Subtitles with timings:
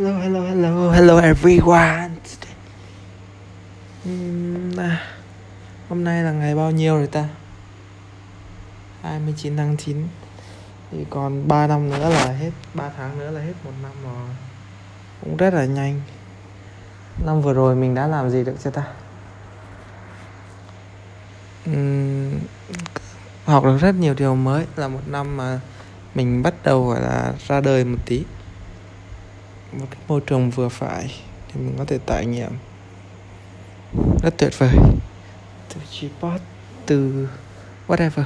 [0.00, 2.10] hello hello hello hello everyone.
[4.08, 5.02] Uhm, à,
[5.88, 7.28] hôm nay là ngày bao nhiêu rồi ta?
[9.02, 10.08] 29 tháng 9
[10.90, 14.28] thì còn 3 năm nữa là hết 3 tháng nữa là hết một năm rồi.
[15.20, 16.00] Cũng rất là nhanh.
[17.24, 18.84] Năm vừa rồi mình đã làm gì được chưa ta?
[21.70, 22.38] Uhm,
[23.44, 24.66] học được rất nhiều điều mới.
[24.76, 25.60] Là một năm mà
[26.14, 28.24] mình bắt đầu gọi là ra đời một tí
[29.72, 31.14] một cái môi trường vừa phải
[31.48, 32.50] thì mình có thể trải nghiệm.
[34.22, 34.74] Rất tuyệt vời.
[35.68, 36.40] Từ chipot
[36.86, 37.28] từ
[37.88, 38.24] whatever.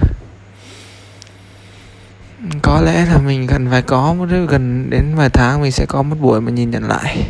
[2.63, 6.03] Có lẽ là mình cần phải có một gần đến vài tháng mình sẽ có
[6.03, 7.27] một buổi mà nhìn nhận lại.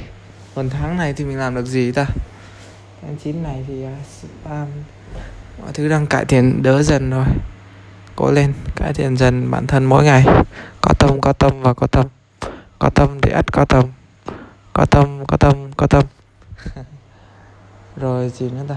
[0.54, 2.06] Còn tháng này thì mình làm được gì ta?
[3.02, 4.66] Tháng 9 này thì uh, spam.
[5.60, 7.26] Mọi thứ đang cải thiện đỡ dần rồi.
[8.16, 10.24] Cố lên cải thiện dần bản thân mỗi ngày.
[10.80, 12.06] Có tâm có tâm và có tâm.
[12.78, 13.84] Có tâm thì ắt có tâm
[14.74, 16.04] có tâm có tâm có tâm.
[17.96, 18.76] Rồi gì nữa ta?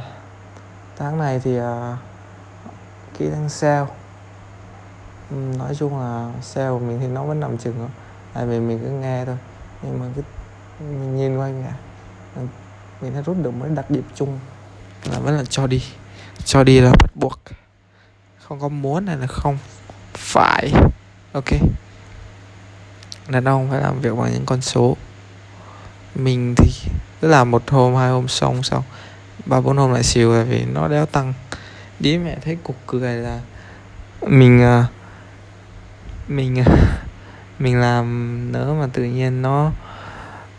[0.98, 1.98] Tháng này thì uh,
[3.18, 3.86] kỹ năng sale.
[5.34, 7.88] Uhm, nói chung là sale của mình thì nó vẫn nằm chừng đó
[8.34, 9.38] tại vì mình cứ nghe thôi.
[9.82, 10.22] Nhưng mà cứ
[10.80, 11.74] mình nhìn quanh cả
[12.36, 12.42] ừ,
[13.02, 14.40] mình đã rút được mấy đặc điểm chung
[15.12, 15.84] là vẫn là cho đi.
[16.46, 17.40] Cho đi là bắt buộc.
[18.40, 19.58] Không có muốn hay là không
[20.14, 20.74] phải.
[21.32, 21.50] Ok.
[23.28, 24.98] Đàn ông phải làm việc bằng những con số
[26.18, 26.72] mình thì
[27.22, 28.84] cứ làm một hôm, hai hôm xong xong,
[29.46, 31.34] ba bốn hôm lại xìu là vì nó đéo tăng.
[32.00, 33.40] Đi mẹ thấy cục cười là
[34.22, 34.86] mình à,
[36.28, 36.66] mình à,
[37.60, 39.72] mình làm nữa mà tự nhiên nó,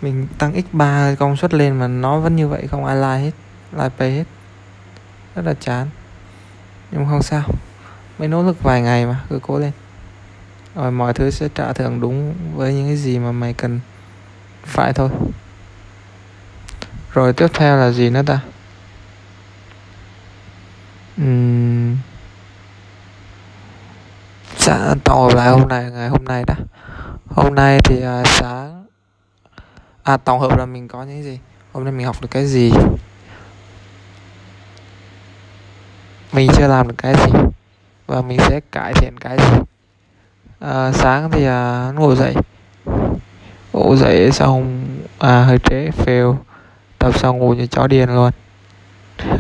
[0.01, 3.33] mình tăng x3 công suất lên mà nó vẫn như vậy không ai like hết,
[3.73, 4.25] like pay hết.
[5.35, 5.87] Rất là chán.
[6.91, 7.43] Nhưng không sao.
[8.19, 9.73] Mới nỗ lực vài ngày mà, cứ cố lên.
[10.75, 13.81] Rồi mọi thứ sẽ trả thưởng đúng với những cái gì mà mày cần
[14.65, 15.11] phải thôi
[17.13, 18.41] rồi tiếp theo là gì nữa ta?
[21.23, 21.97] Uhm...
[24.59, 26.55] Dạ, tổng hợp lại hôm nay ngày hôm nay đã
[27.29, 28.85] hôm nay thì uh, sáng
[30.03, 31.39] à tổng hợp là mình có những gì?
[31.73, 32.73] Hôm nay mình học được cái gì?
[36.33, 37.33] Mình chưa làm được cái gì.
[38.07, 39.59] Và mình sẽ cải thiện cái gì?
[40.61, 42.35] À, sáng thì à, ngủ dậy.
[43.73, 44.87] Ngủ dậy xong
[45.19, 46.37] à hơi trễ fail
[46.99, 48.31] tập xong ngủ như chó điên luôn.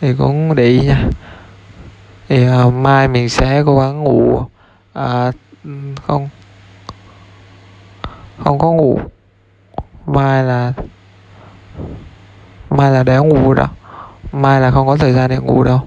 [0.00, 1.04] Thì cũng để ý nha.
[2.28, 4.40] Thì uh, mai mình sẽ cố gắng ngủ
[4.98, 5.34] uh,
[6.06, 6.28] không
[8.44, 9.00] không có ngủ.
[10.06, 10.72] Mai là
[12.70, 13.68] mai là đéo ngủ đâu.
[14.32, 15.80] Mai là không có thời gian để ngủ đâu.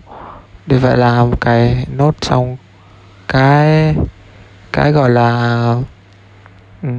[0.66, 2.58] Để phải làm cái nốt xong
[3.28, 3.96] cái
[4.74, 5.76] cái gọi là
[6.84, 6.90] ừ,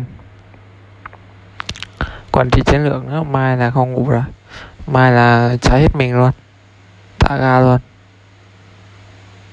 [2.33, 4.23] quản trị chiến lược nữa mai là không ngủ rồi.
[4.87, 6.31] Mai là cháy hết mình luôn.
[7.19, 7.79] Tạ ga luôn.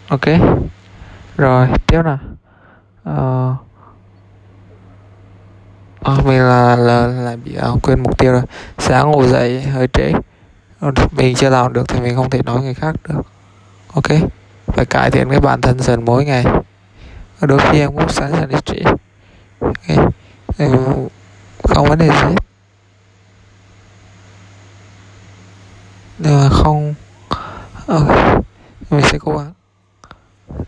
[0.08, 0.26] Ok.
[1.38, 2.20] Rồi tiếp nào.
[3.04, 3.56] Ờ.
[6.02, 8.42] À, mình là là lại bị à, quên mục tiêu rồi.
[8.78, 10.12] Sáng ngủ dậy hơi trễ.
[10.80, 13.22] Ờ, mình chưa làm được thì mình không thể nói người khác được.
[13.94, 14.20] Ok.
[14.68, 16.46] Phải cải thiện cái bản thân dần mỗi ngày.
[17.40, 18.82] Ờ, đôi khi em cũng sẵn sàng đi trễ.
[19.60, 20.14] Ok.
[20.58, 20.68] Ừ,
[21.64, 22.36] không vấn đề gì hết.
[26.18, 26.94] Nhưng mà không,
[27.88, 28.44] ok,
[28.90, 29.54] mình sẽ cố gắng.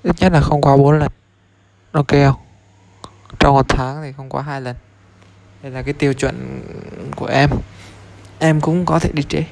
[0.03, 1.11] Ít nhất là không qua bốn lần.
[1.91, 2.35] Ok không?
[3.39, 4.75] Trong một tháng thì không quá hai lần.
[5.63, 6.61] Đây là cái tiêu chuẩn
[7.15, 7.49] của em.
[8.39, 9.43] Em cũng có thể đi trễ.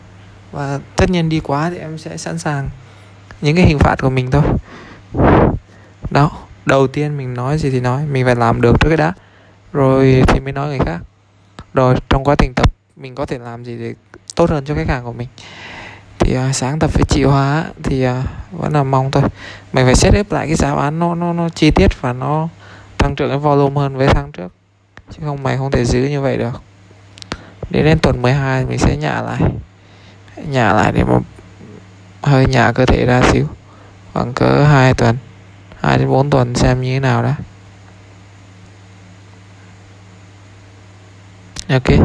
[0.51, 2.69] Và tất nhiên đi quá thì em sẽ sẵn sàng
[3.41, 4.43] những cái hình phạt của mình thôi.
[6.11, 6.31] Đó,
[6.65, 9.13] đầu tiên mình nói gì thì nói, mình phải làm được trước cái đã.
[9.73, 10.99] Rồi thì mới nói người khác.
[11.73, 13.93] Rồi trong quá trình tập, mình có thể làm gì để
[14.35, 15.27] tốt hơn cho khách hàng của mình
[16.27, 18.13] thì uh, à, sáng tập với chị Hóa thì uh,
[18.51, 19.23] vẫn là mong thôi.
[19.73, 22.47] Mình phải xét up lại cái giáo án nó nó nó chi tiết và nó
[22.97, 24.53] tăng trưởng cái volume hơn với tháng trước.
[25.11, 26.61] Chứ không mày không thể giữ như vậy được.
[27.69, 29.41] Đến đến tuần 12 mình sẽ nhả lại.
[30.47, 31.19] Nhả lại để mà
[32.23, 33.45] hơi nhả cơ thể ra xíu.
[34.13, 35.17] Khoảng cỡ 2 tuần
[35.79, 37.33] 2 đến 4 tuần xem như thế nào đó
[41.69, 41.99] ok.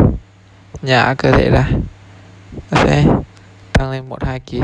[0.83, 1.69] Nhả cơ thể ra.
[2.73, 3.05] Sẽ
[3.83, 4.61] tăng lên một hai ký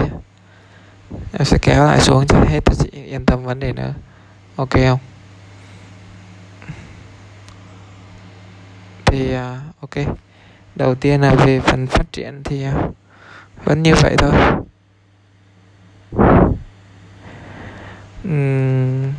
[1.33, 3.95] em sẽ kéo lại xuống cho hết cho chị yên tâm vấn đề nữa.
[4.57, 4.99] Ok không?
[9.07, 9.41] Thì uh,
[9.81, 10.17] ok.
[10.75, 12.95] Đầu tiên là về phần phát triển thì uh,
[13.65, 14.33] vẫn như vậy thôi.
[18.29, 19.13] Uhm.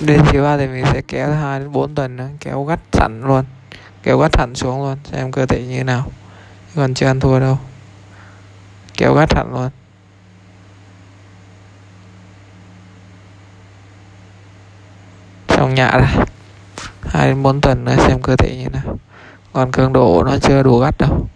[0.00, 3.20] đến chiều ba thì mình sẽ kéo hai đến bốn tuần nữa kéo gắt sẵn
[3.24, 3.44] luôn
[4.02, 6.06] kéo gắt hẳn xuống luôn xem cơ thể như nào.
[6.76, 7.58] Còn chưa ăn thua đâu.
[8.96, 9.70] Kéo gắt hẳn luôn.
[15.48, 16.14] Xong nhạ ra.
[17.02, 18.98] Hai đến bốn tuần nữa xem cơ thể như nào.
[19.52, 21.26] Còn cường độ nó chưa đủ gắt đâu.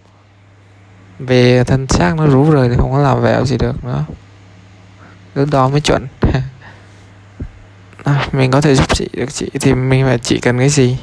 [1.18, 4.04] Về thân xác nó rú rồi thì không có làm vẹo gì được nữa.
[5.34, 6.06] Lúc đó mới chuẩn.
[8.04, 10.98] À, mình có thể giúp chị được chị thì mình phải chỉ cần cái gì?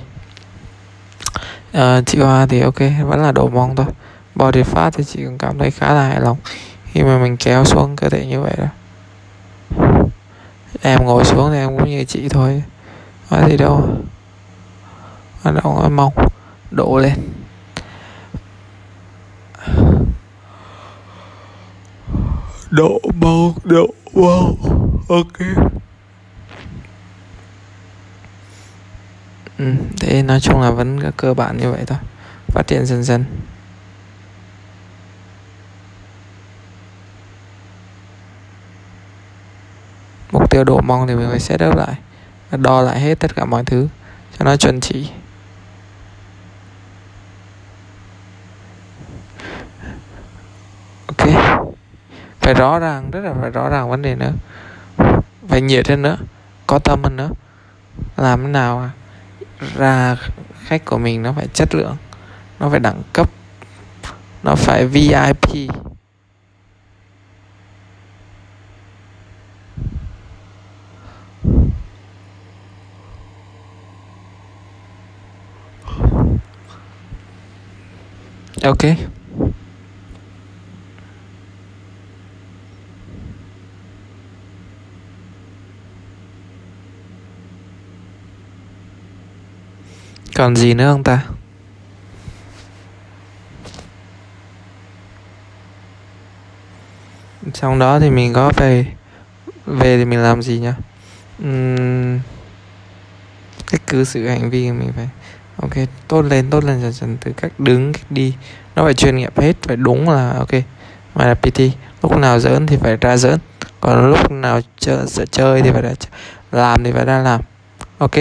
[1.71, 3.85] À, chị Hoa thì ok vẫn là đổ mong thôi.
[4.35, 6.37] Body fat thì chị cũng cảm thấy khá là hài lòng
[6.85, 8.67] khi mà mình kéo xuống cơ thể như vậy đó.
[10.81, 12.63] Em ngồi xuống thì em cũng như chị thôi
[13.31, 13.87] nói gì đâu.
[15.41, 16.13] Hoạt động mong
[16.71, 17.13] đổ lên.
[22.69, 24.55] Độ mông độ mông
[25.09, 25.80] ok.
[29.61, 31.97] Ừ, thế nói chung là vẫn cơ bản như vậy thôi.
[32.47, 33.25] Phát triển dần dần.
[40.31, 41.95] Mục tiêu độ mong thì mình phải set up lại
[42.57, 43.87] đo lại hết tất cả mọi thứ
[44.37, 45.09] cho nó chuẩn chỉ.
[51.07, 51.27] Ok.
[52.39, 54.31] Phải rõ ràng rất là phải rõ ràng vấn đề nữa.
[55.47, 56.17] Phải nhiệt hơn nữa
[56.67, 57.29] có tâm hơn nữa.
[58.17, 58.89] Làm thế nào à?
[59.75, 60.15] Ra
[60.65, 61.97] khách của mình nó phải chất lượng,
[62.59, 63.29] nó phải đẳng cấp,
[64.43, 65.37] nó phải vip
[78.63, 79.20] ok.
[90.41, 91.23] Còn gì nữa không ta?
[97.53, 98.85] Trong đó thì mình có về
[99.65, 100.75] về thì mình làm gì nhá
[101.43, 102.19] uhm,
[103.71, 105.09] cách cư xử hành vi của mình phải
[105.61, 108.33] ok tốt lên tốt lên dần dần từ cách đứng cách đi.
[108.75, 110.53] Nó phải chuyên nghiệp hết phải đúng là ok
[111.15, 111.59] mà là pt
[112.01, 113.39] lúc nào giỡn thì phải ra giỡn.
[113.81, 115.93] Còn lúc nào chơi chơi thì phải ra
[116.51, 117.41] làm thì phải ra làm.
[117.97, 118.15] Ok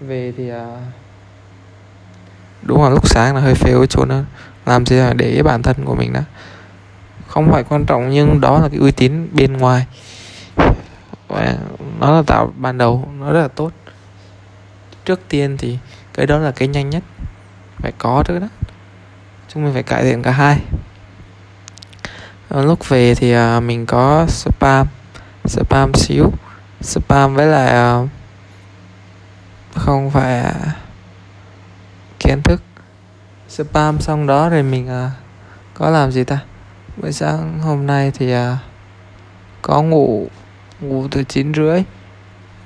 [0.00, 0.99] về thì uh,
[2.62, 4.20] đúng là lúc sáng là hơi phêu chỗ nó
[4.66, 6.20] làm gì là để bản thân của mình đó
[7.30, 9.86] không phải quan trọng, nhưng đó là cái uy tín bên ngoài.
[11.28, 11.54] Và
[12.00, 13.72] nó là tạo ban đầu, nó rất là tốt.
[15.04, 15.78] Trước tiên thì
[16.14, 17.02] cái đó là cái nhanh nhất.
[17.78, 18.46] Phải có trước đó.
[19.48, 20.58] Chúng mình phải cải thiện cả hai.
[22.48, 24.86] Ờ, lúc về thì à, mình có spam
[25.46, 26.32] spam xíu.
[26.80, 27.98] Spam với lại à,
[29.74, 30.54] không phải à,
[32.30, 32.62] kiến thức.
[33.48, 35.10] Spam xong đó rồi mình uh,
[35.74, 36.38] có làm gì ta?
[36.96, 38.40] Buổi sáng hôm nay thì uh,
[39.62, 40.28] có ngủ
[40.80, 41.82] ngủ từ chín rưỡi.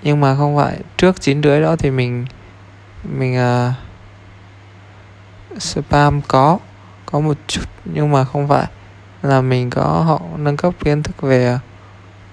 [0.03, 2.27] Nhưng mà không phải trước chín rưỡi đó thì mình
[3.05, 3.73] mình uh,
[5.63, 6.59] spam có
[7.07, 7.65] có một chút.
[7.85, 8.67] Nhưng mà không phải
[9.23, 11.59] là mình có họ nâng cấp kiến thức về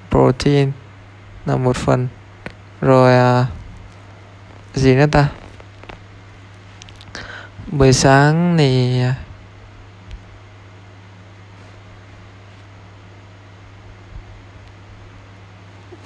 [0.10, 0.72] protein
[1.46, 2.08] là một phần.
[2.82, 3.48] Rồi uh,
[4.74, 5.30] gì nữa ta?
[7.72, 9.16] Buổi sáng thì à,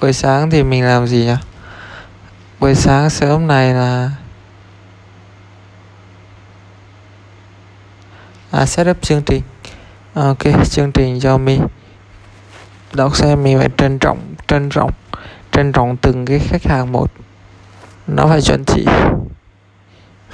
[0.00, 1.34] buổi sáng thì mình làm gì nhỉ?
[2.60, 4.10] Buổi sáng sớm này là
[8.50, 9.42] à, setup chương trình.
[10.14, 11.66] Ok chương trình cho mình
[12.92, 13.42] đọc xem.
[13.42, 14.90] Mình phải trân trọng trân trọng
[15.52, 17.12] trân trọng từng cái khách hàng một.
[18.06, 18.86] Nó phải chuẩn chỉ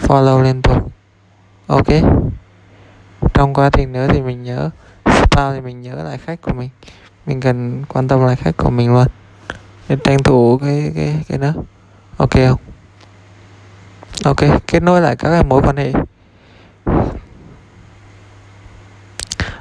[0.01, 0.93] follow liên tục
[1.73, 1.89] ok.
[3.35, 4.71] Trong quá trình nữa thì mình nhớ
[5.05, 6.69] spam thì mình nhớ lại khách của mình.
[7.27, 9.07] Mình cần quan tâm lại khách của mình luôn.
[9.89, 11.53] Để tranh thủ cái cái cái đó.
[12.17, 12.61] Ok không?
[14.25, 15.93] Ok kết nối lại các cái mối quan hệ.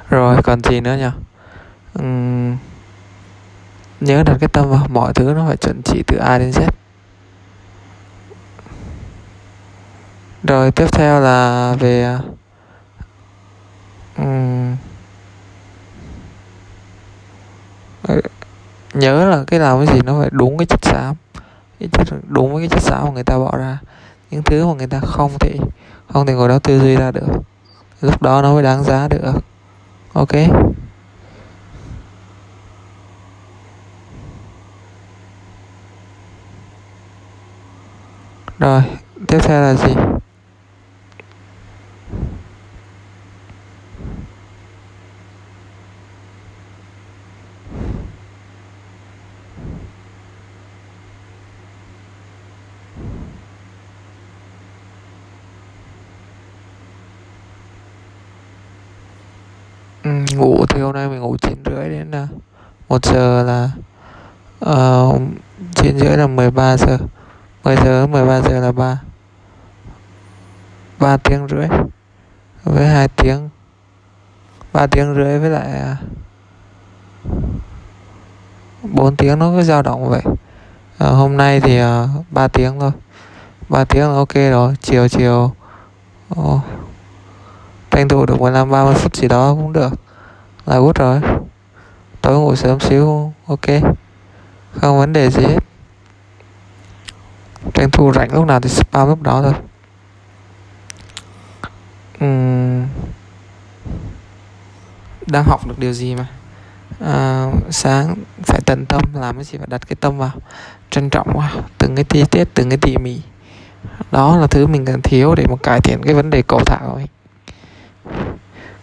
[0.08, 1.10] Rồi còn gì nữa nhỉ?
[2.02, 2.56] Uhm,
[4.00, 6.68] nhớ đặt cái tâm vào mọi thứ nó phải chuẩn chỉ từ A đến Z.
[10.52, 12.18] rồi tiếp theo là về
[14.18, 14.76] um,
[18.94, 21.16] nhớ là cái làm cái gì nó phải đúng cái chất xám.
[21.80, 23.78] Cái chất đúng với cái chất xám mà người ta bỏ ra.
[24.30, 25.56] Những thứ mà người ta không thể
[26.12, 27.26] không thể ngồi đó tư duy ra được.
[28.00, 29.32] Lúc đó nó mới đáng giá được.
[30.12, 30.32] Ok.
[38.58, 38.82] Rồi
[39.28, 39.94] tiếp theo là gì
[60.04, 62.28] Ừ, ngủ thì hôm nay mình ngủ chín rưỡi đến là
[62.88, 63.70] một giờ là
[64.60, 65.12] ờ,
[65.74, 66.98] chín uh, rưỡi là 13 giờ
[67.64, 68.98] 10 giờ 13 giờ là ba
[70.98, 71.66] ba tiếng rưỡi
[72.64, 73.48] với hai tiếng
[74.72, 75.96] ba tiếng rưỡi với lại ờ,
[78.82, 80.22] bốn tiếng nó cứ dao động vậy.
[80.98, 81.78] À, hôm nay thì
[82.30, 82.92] ba uh, tiếng thôi
[83.68, 85.52] ba tiếng là ok rồi chiều chiều
[86.40, 86.60] oh,
[87.90, 89.92] tranh thủ được 15 30 phút gì đó cũng được
[90.66, 91.20] là út rồi.
[92.20, 93.66] Tối ngủ sớm xíu ok.
[94.72, 95.58] Không vấn đề gì hết.
[97.74, 99.54] Tranh thủ rảnh lúc nào thì spam lúc đó thôi.
[102.24, 102.86] Uhm,
[105.26, 106.26] đang học được điều gì mà?
[107.00, 110.30] À, sáng phải tận tâm làm cái gì phải đặt cái tâm vào.
[110.90, 113.20] Trân trọng vào từng cái chi tiết từng cái tỉ mỉ.
[114.12, 116.78] Đó là thứ mình cần thiếu để mà cải thiện cái vấn đề cầu thả
[116.86, 117.06] của mình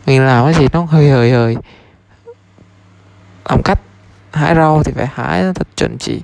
[0.10, 1.58] mình làm cái gì nó hơi hơi hơi
[3.50, 3.80] làm cắt
[4.34, 6.22] hái rau thì phải hái thật chuẩn chỉ.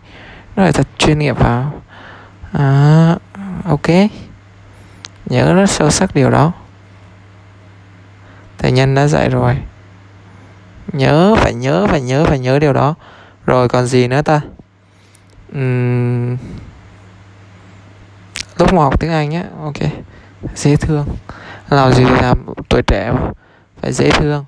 [0.55, 1.81] Nó phải thật chuyên nghiệp vào.
[2.53, 3.15] À,
[3.65, 3.89] ok.
[5.25, 6.51] Nhớ rất sâu sắc điều đó.
[8.57, 9.57] Thầy nhân đã dạy rồi.
[10.93, 12.95] Nhớ phải nhớ phải nhớ phải nhớ điều đó.
[13.45, 14.41] Rồi còn gì nữa ta?
[15.57, 16.37] Uhm,
[18.57, 19.91] lúc mà học tiếng anh nhé ok.
[20.55, 21.07] Dễ thương.
[21.69, 23.44] Làm gì thì làm tuổi trẻ mà
[23.85, 24.45] phải dễ thương.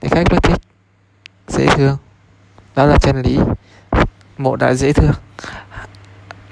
[0.00, 0.60] Thì khách mới thích.
[1.48, 1.96] Dễ thương.
[2.74, 3.38] Đó là chân lý.
[4.38, 5.12] Một đã dễ thương.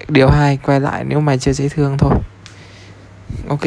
[0.08, 2.14] Điều hai, quay lại nếu mày chưa dễ thương thôi.
[3.48, 3.60] Ok.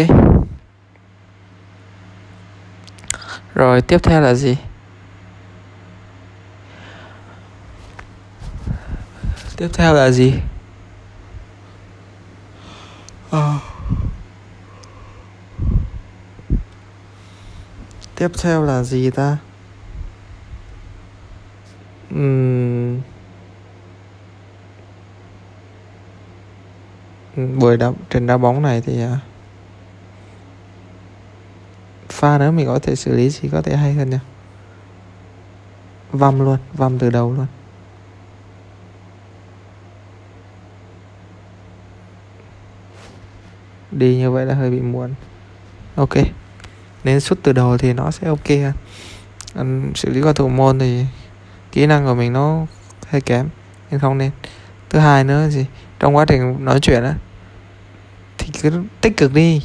[3.55, 4.57] Rồi, tiếp theo là gì?
[9.57, 10.33] Tiếp theo là gì?
[13.35, 13.74] Oh.
[18.15, 19.37] Tiếp theo là gì ta?
[22.15, 23.01] Uhm...
[27.35, 29.19] buổi đá, trận đá bóng này thì à,
[32.09, 34.17] pha nữa mình có thể xử lý gì có thể hay hơn nhỉ?
[36.11, 37.47] Văm luôn, văm từ đầu luôn.
[43.91, 45.13] Đi như vậy là hơi bị muộn.
[45.95, 46.13] Ok
[47.05, 48.49] nên xuất từ đầu thì nó sẽ ok
[49.55, 49.93] hơn.
[49.95, 51.05] Xử lý qua thủ môn thì
[51.71, 52.65] kỹ năng của mình nó
[53.07, 53.49] hơi kém,
[53.91, 54.31] nên không nên.
[54.89, 55.65] Thứ hai nữa gì?
[55.99, 57.13] Trong quá trình nói chuyện á,
[58.37, 59.61] thì cứ tích cực đi,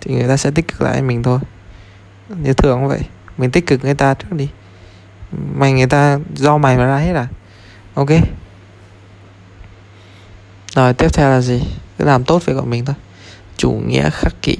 [0.00, 1.38] thì người ta sẽ tích cực lại mình thôi.
[2.28, 3.00] Như thường cũng vậy,
[3.38, 4.48] mình tích cực người ta trước đi.
[5.54, 7.28] Mày người ta do mày mà ra hết à?
[7.94, 8.10] Ok.
[10.74, 11.62] Rồi, tiếp theo là gì?
[11.98, 12.96] Cứ làm tốt việc của mình thôi.
[13.56, 14.58] Chủ nghĩa khắc kỷ.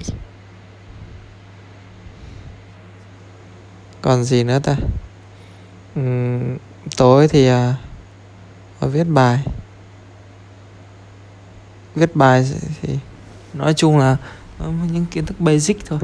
[4.07, 4.77] Còn gì nữa ta?
[6.01, 6.57] Uhm,
[6.97, 7.75] tối thì à,
[8.81, 9.45] viết bài.
[11.95, 12.47] Viết bài
[12.83, 12.99] thì
[13.55, 14.17] nói chung là
[14.93, 15.99] những kiến thức basic thôi.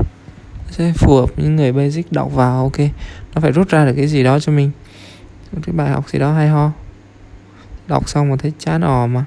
[0.70, 2.78] Sẽ phù hợp những người basic đọc vào ok.
[3.34, 4.70] Nó phải rút ra được cái gì đó cho mình.
[5.62, 6.70] Cái bài học gì đó hay ho.
[7.86, 9.24] Đọc xong mà thấy chán ò mà.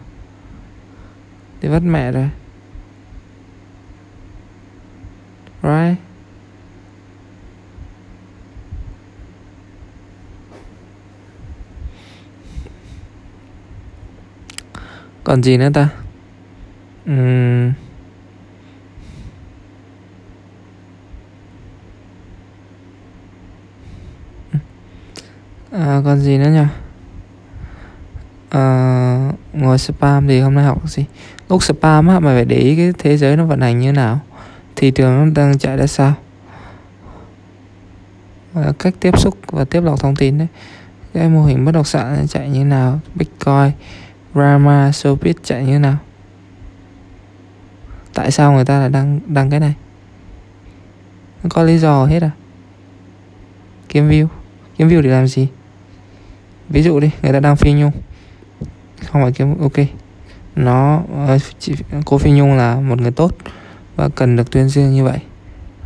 [1.61, 2.29] Thì vất mẹ rồi.
[5.63, 6.04] Right?
[15.35, 15.89] Còn gì nữa ta?
[17.11, 17.73] Uhm.
[25.71, 26.65] à, còn gì nữa nhỉ?
[28.49, 31.05] À, ngồi spam thì hôm nay học gì?
[31.49, 34.19] Lúc spam á mày phải để ý cái thế giới nó vận hành như nào.
[34.75, 36.13] Thị trường nó đang chạy ra sao?
[38.53, 40.47] Và cách tiếp xúc và tiếp lọc thông tin đấy.
[41.13, 42.99] Cái mô hình bất động sản chạy như nào?
[43.15, 43.71] Bitcoin
[44.35, 45.97] Rama Showbiz chạy như nào?
[48.13, 49.73] Tại sao người ta lại đăng đăng cái này?
[51.43, 52.31] Nó có lý do hết à?
[53.89, 54.27] Kiếm view.
[54.77, 55.47] Kiếm view để làm gì?
[56.69, 57.91] Ví dụ đi, người ta đang phi nhung.
[59.11, 59.87] Không phải kiếm, ok.
[60.55, 61.73] Nó ờ, chị,
[62.05, 63.31] cô phi nhung là một người tốt
[63.95, 65.19] và cần được tuyên dương như vậy.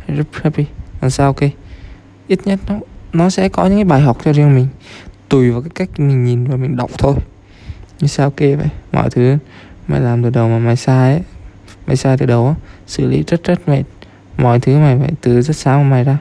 [0.06, 0.64] Rất happy.
[1.00, 1.50] Làm sao, ok.
[2.26, 2.78] Ít nhất nó
[3.12, 4.68] nó sẽ có những cái bài học cho riêng mình.
[5.28, 7.14] Tùy vào cái cách mình nhìn và mình đọc thôi
[8.00, 8.68] như sao kê vậy?
[8.92, 9.38] Mọi thứ
[9.88, 11.22] mày làm từ đầu mà mày sai ấy.
[11.86, 12.54] Mày sai từ đầu á,
[12.86, 13.82] xử lý rất rất mệt.
[14.38, 16.18] Mọi thứ mày phải từ rất sáng của mày ra.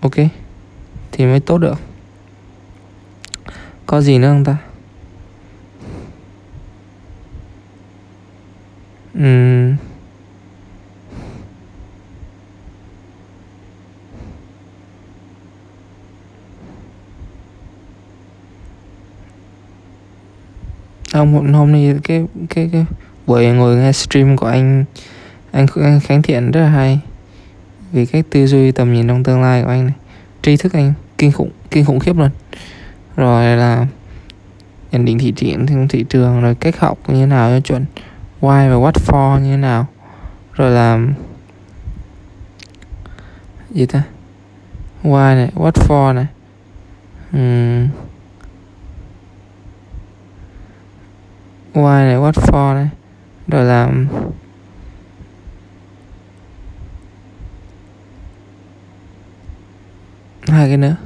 [0.00, 0.14] Ok,
[1.12, 1.78] thì mới tốt được.
[3.86, 4.56] Có gì nữa không ta?
[9.18, 9.85] Uhm.
[21.16, 22.86] Xong hôm nay cái cái cái,
[23.26, 24.84] buổi ngồi nghe stream của anh
[25.52, 27.00] anh anh Khánh Thiện rất là hay.
[27.92, 29.94] Vì cách tư duy, tầm nhìn trong tương lai của anh này,
[30.42, 32.30] tri thức anh kinh khủng kinh khủng khiếp luôn.
[33.16, 33.86] Rồi là
[34.92, 37.84] nhận định thị trường thị trường, rồi cách học như thế nào cho chuẩn,
[38.40, 39.86] why và what for như thế nào.
[40.52, 40.98] Rồi là
[43.70, 44.02] gì ta?
[45.02, 46.26] Why này, what for này.
[47.36, 48.05] Uhm.
[51.76, 52.88] Why này what for này
[53.48, 53.90] rồi là
[60.48, 60.96] hai cái nữa.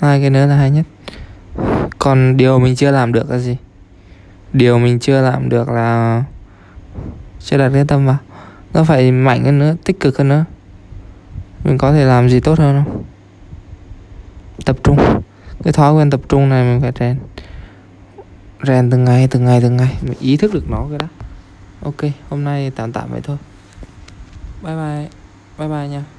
[0.00, 0.86] Hai cái nữa là hay nhất.
[1.98, 3.56] Còn điều mình chưa làm được là gì?
[4.52, 6.22] Điều mình chưa làm được là
[7.40, 8.16] chưa đặt cái tâm vào.
[8.74, 10.44] Nó phải mạnh hơn nữa, tích cực hơn nữa.
[11.64, 13.02] Mình có thể làm gì tốt hơn không?
[14.64, 14.98] Tập trung.
[15.64, 17.18] Cái thói quen tập trung này mình phải rèn
[18.66, 19.96] rèn từng ngày từng ngày từng ngày.
[20.02, 21.06] Mình ý thức được nó cái đó
[21.82, 23.36] ok, hôm nay tạm tạm vậy thôi.
[24.62, 25.08] Bye bye
[25.58, 26.15] bye bye nha.